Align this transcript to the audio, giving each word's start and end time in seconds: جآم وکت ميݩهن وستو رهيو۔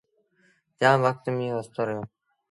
جآم 0.79 0.99
وکت 1.05 1.25
ميݩهن 1.35 1.55
وستو 1.57 1.81
رهيو۔ 1.87 2.03